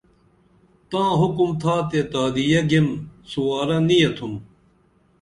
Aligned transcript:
تاں 0.89 1.11
خُکم 1.19 1.49
تھاتے 1.61 1.99
تادیہ 2.11 2.61
گیم 2.69 2.87
سُوارہ 3.31 3.77
نی 3.87 3.97
ییتُھم 4.01 4.33